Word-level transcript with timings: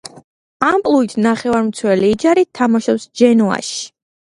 ამპლუით 0.67 1.13
ნახევარმცველი, 1.25 2.11
იჯარით 2.15 2.51
თამაშობს 2.63 3.09
ჯენოაში. 3.23 3.81